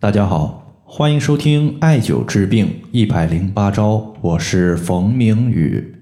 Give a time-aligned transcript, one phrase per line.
[0.00, 5.92] 大家好，欢迎收听艾灸治病一百零八招，我是冯明宇。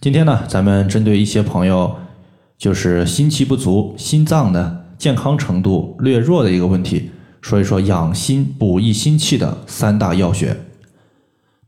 [0.00, 1.94] 今天呢，咱们针对一些朋友
[2.58, 10.56] 就是心气不足、心脏呢健康程度略弱的一个问题，说一说养心补益心气的三大要穴。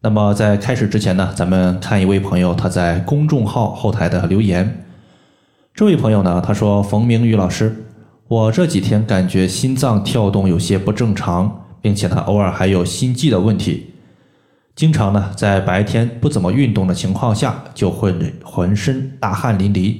[0.01, 4.85] 那么在开始之前呢，咱们看一位朋友他在公众号后台的留言。
[5.73, 7.85] 这位朋友呢，他说：“冯明宇老师。”
[8.29, 13.89] 我这几天感觉心脏跳动有些不正常，并且呢，偶尔还有心悸的问题。
[14.75, 19.97] 经常呢，在白天不怎么运动的情况下，就会浑身大汗淋漓。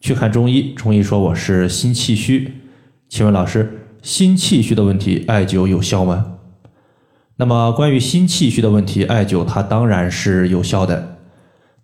[0.00, 2.54] 去看中医，中医说我是心气虚。
[3.08, 6.36] 请问老师，心气虚的问题，艾灸有效吗？
[7.36, 11.18] 那么，关于心气虚的问题，艾灸它当然是有效的。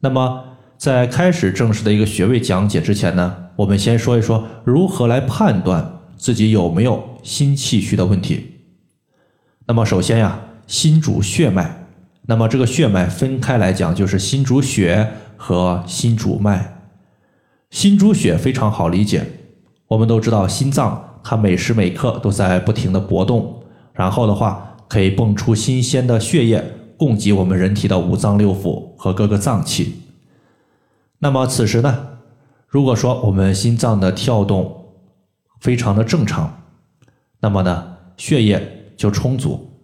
[0.00, 0.44] 那么，
[0.78, 3.43] 在开始正式的一个穴位讲解之前呢？
[3.56, 8.52] 我们先说一说如何来判断自己有没有心气虚的问题。
[9.66, 11.86] 那么首先呀，心主血脉，
[12.26, 16.82] 那么这个血脉分开来讲，就是心主血和心主脉。
[17.70, 19.24] 心主血非常好理解，
[19.88, 26.64] 我们都知道心脏它每时每刻都在不停的搏动，然后的话可以泵出新鲜的血液，
[26.96, 30.02] 供给我们人体的五脏六腑和各个脏器。
[31.18, 32.08] 那么此时呢？
[32.74, 34.86] 如果说我们心脏的跳动
[35.60, 36.60] 非常的正常，
[37.38, 39.80] 那么呢血液就充足。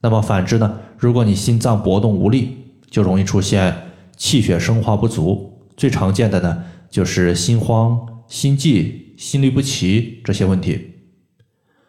[0.00, 2.56] 那么反之呢，如果你心脏搏动无力，
[2.88, 3.76] 就容易出现
[4.16, 5.68] 气血生化不足。
[5.76, 10.92] 最常见的呢就是心慌、心悸、心律不齐这些问题，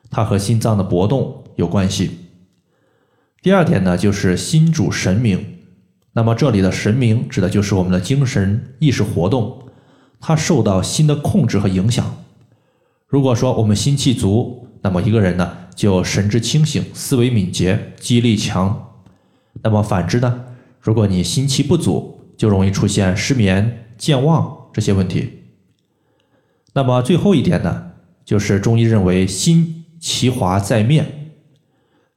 [0.09, 2.11] 它和心脏的搏动有关系。
[3.41, 5.59] 第二点呢就是心主神明，
[6.11, 9.59] 那么这里的神明指的就是我们的精神意识活动。
[10.21, 12.23] 它受到心的控制和影响。
[13.07, 18.93] 如果说我们心气足，那么一个人呢就神志清醒、思维敏捷、记忆力强。
[19.63, 20.45] 那么反之呢，
[20.79, 25.39] 如果你心气不足，就容易出现失眠、健忘这些问题。
[26.73, 27.91] 那么最后一点呢，
[28.23, 31.33] 就是中医认为心其华在面，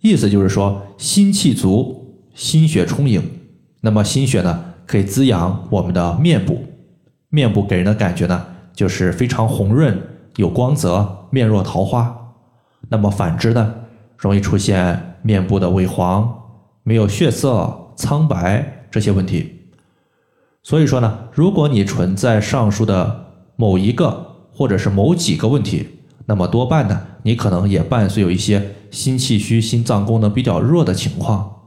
[0.00, 3.41] 意思就是说心气足，心血充盈，
[3.81, 6.64] 那么心血呢可以滋养我们的面部。
[7.34, 10.00] 面部给人的感觉呢，就是非常红润、
[10.37, 12.31] 有光泽，面若桃花。
[12.89, 13.75] 那么反之呢，
[14.17, 16.33] 容易出现面部的萎黄、
[16.84, 19.62] 没有血色、苍白这些问题。
[20.62, 25.89] 所以说呢，如果你存在上述的某一个或者是某几个问题，
[26.27, 31.62] 那么多半呢，你可能也伴随有一些心气虚、心脏功能比较弱的情况。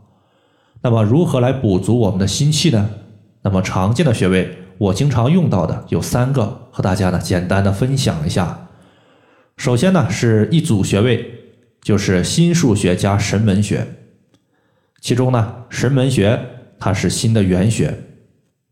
[0.82, 2.90] 那么如何来补足我们的心气呢？
[3.42, 4.58] 那么常见的穴位。
[4.78, 8.68] 我经常用到的有三个，和大家呢简单的分享一下。
[9.58, 11.26] 首先呢是一组穴位，
[11.82, 13.88] 就是心腧穴加神门穴。
[15.02, 16.40] 其中呢神门穴
[16.80, 17.98] 它是心的原穴，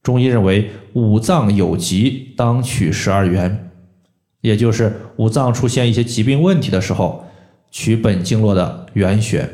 [0.04, 3.72] 中医认为五脏有疾当取十二元，
[4.42, 7.26] 也就是五脏出现一些疾病问题的时候，
[7.72, 9.50] 取本经络的原穴。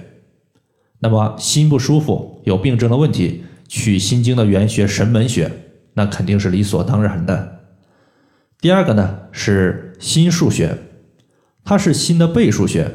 [1.00, 5.50] 那么心不舒服有病症的问题，取心经的原穴神门穴。
[5.94, 7.60] 那肯定是理所当然的。
[8.60, 10.78] 第二个呢是心腧穴，
[11.64, 12.92] 它是心的背腧穴，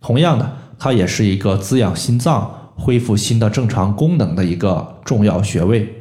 [0.00, 5.92] 同样的，它也是一个滋养心脏、恢复心的正常功能的一个重要穴位。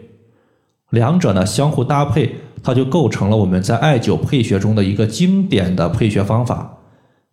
[0.92, 6.78] 两者呢相互搭配，它就构成了我们在艾灸配穴中的一个经典的配穴方法，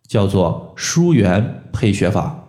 [0.07, 2.47] 叫做疏元配穴法。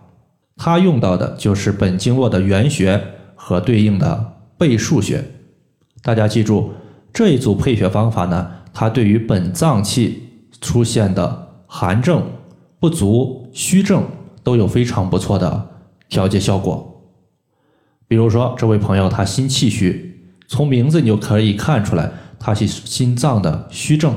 [0.57, 3.01] 它用到的就是本经络的原穴
[3.35, 5.23] 和对应的背腧穴。
[6.05, 6.71] 大家记住
[7.11, 10.21] 这一组配穴方法呢，它对于本脏器
[10.61, 12.23] 出现的寒症、
[12.79, 14.03] 不足、虚症
[14.43, 15.67] 都有非常不错的
[16.07, 17.01] 调节效果。
[18.07, 24.13] 比如说，这位朋友他心气虚，从名字你就可以看出来他是心脏的虚症，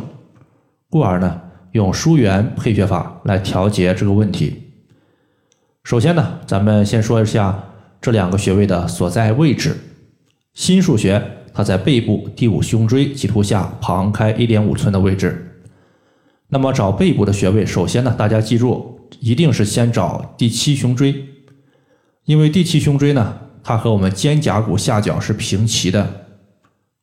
[0.91, 1.41] 故而呢，
[1.73, 4.65] 用疏元配穴法来调节这个问题。
[5.85, 7.59] 首先呢，咱们先说一下
[7.99, 9.75] 这两个穴位的所在位置，
[10.53, 11.38] 心腧穴。
[11.53, 15.45] 它在背部第五胸椎棘突下旁开一点五寸的位置。
[16.49, 21.15] 那么找背部的穴位，首先呢，大家记住，一定是先找第七胸椎，
[22.25, 26.25] 因为第七胸椎呢，它和我们肩胛骨下角是平齐的。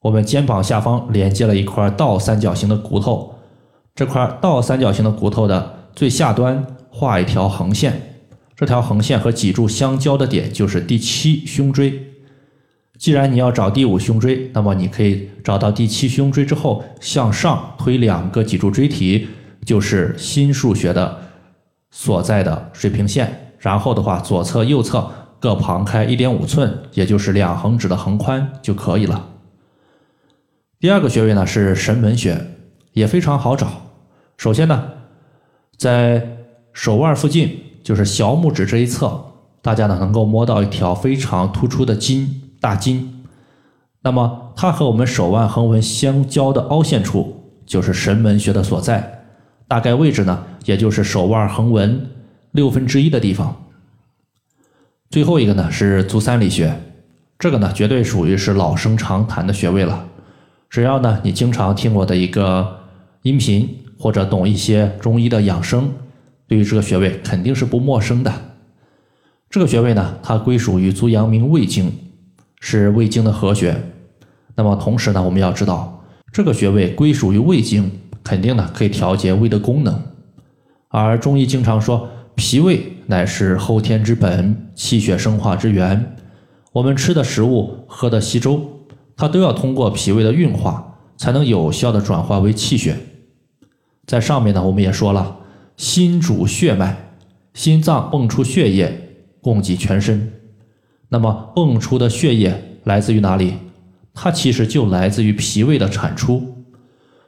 [0.01, 3.35] 我们肩膀下方连接了一块倒三角形的骨头，
[3.93, 8.19] 这块倒三角形的骨头的最下端画一条横线，
[8.55, 12.01] 这条横线和脊柱相交的点就是第七胸椎。
[12.97, 19.27] 既然你要找第五胸椎，那么你可以找到第七胸椎之后，向上推两个脊柱椎体，
[19.65, 21.17] 就是心腧穴的
[21.91, 23.53] 所在的水平线。
[23.59, 29.29] 然后的话，左侧、右侧各旁开一点五寸，也就是两横指的横宽就可以了。
[30.79, 32.39] 第二个穴位呢是神门穴，
[32.93, 33.67] 也非常好找。
[34.37, 34.83] 首先呢，
[35.77, 36.37] 在
[36.73, 43.23] 手腕附近，就是小拇指这一侧，大家呢能够摸到一条非常突出的筋，大筋。
[44.01, 49.27] 那么它和我们手腕横纹相交的凹陷处，就是神门穴的所在。
[49.67, 52.09] 大概位置呢，也就是手腕横纹
[52.53, 53.55] 六分之一的地方。
[55.11, 56.75] 最后一个呢是足三里穴，
[57.37, 60.07] 这个呢绝对属于是老生常谈的穴位了。
[60.67, 62.79] 只要呢你经常听我的一个
[63.21, 63.69] 音频，
[63.99, 65.93] 或者懂一些中医的养生，
[66.47, 68.33] 对于这个穴位肯定是不陌生的。
[69.51, 71.91] 这个穴位呢，它归属于足阳明胃经，
[72.67, 73.79] 是胃经的合穴。
[74.55, 77.91] 那么同时呢，我们要知道这个穴位归属于胃经。
[78.23, 80.01] 肯定呢，可以调节胃的功能，
[80.87, 86.15] 而中医经常说，脾胃乃是后天之本，气血生化之源。
[86.71, 88.59] 我们吃的食物、喝的稀粥，
[89.15, 92.97] 它都要通过脾胃的运化，才能有效的转化为气血。
[94.07, 95.37] 在上面呢，我们也说了，
[95.77, 96.97] 心主血脉，
[97.53, 100.31] 心脏泵出血液供给全身。
[101.15, 103.53] 那么泵出的血液来自于哪里？
[104.13, 106.65] 它其实就来自于脾胃的产出。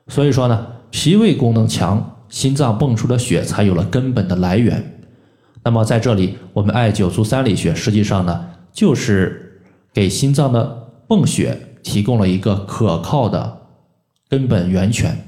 [0.10, 0.74] 所以说呢。
[0.90, 5.02] 脾胃功能强，心脏泵出的血才有了根本的来源。
[5.64, 9.62] 那么在这里，我们艾灸足三里穴，实际上呢，就是
[9.94, 13.68] 给心脏的泵血提供了一个可靠的
[14.30, 15.28] 根本源泉。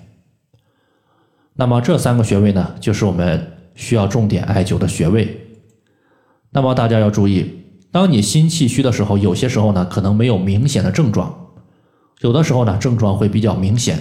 [1.55, 5.45] 那么这三个穴位呢，就是我们需要重点艾灸的穴位。
[6.51, 11.47] 那么大家要注意，当你心气虚的时候，有些时候呢，可能没有明显的症状，
[12.21, 13.97] 有的时候呢，症状会比较明显。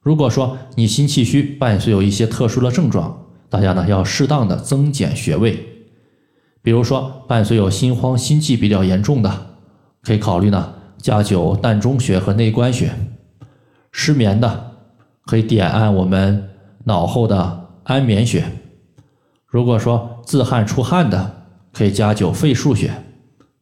[0.00, 5.66] 如果说你心气虚，伴随有一些特殊的症状，大家呢要适当的增减穴位。
[6.62, 9.30] 比如说伴随有心慌、心悸比较严重的，
[10.02, 12.90] 可以考虑呢加灸膻中穴和内关穴。
[13.92, 14.72] 失眠的
[15.26, 16.48] 可以点按我们
[16.84, 18.44] 脑后的安眠穴。
[19.46, 22.90] 如果说自汗出汗的，可以加灸肺腧穴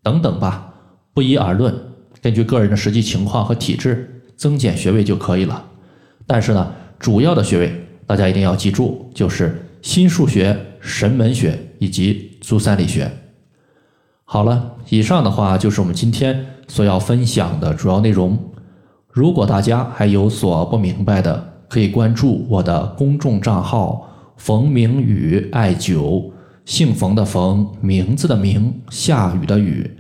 [0.09, 0.73] 等等吧，
[1.13, 1.75] 不一而论，
[2.23, 5.63] 根据个人的实际情况和体质增减穴位就可以了。
[6.27, 13.11] 但是呢，主要的穴位大家一定要记住，就是心腧穴、神门穴以及足三里穴。
[14.25, 18.39] 好了，以上的话就是我们今天所要分享的主要内容。
[19.11, 24.09] 如果大家还有所不明白的，可以关注我的公众账号
[24.39, 26.31] “冯明宇艾灸”，
[26.65, 29.98] 姓冯的冯，名字的名，下雨的雨。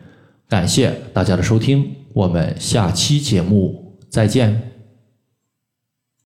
[0.48, 4.77] 感谢大家的收听，我们下期节目再见。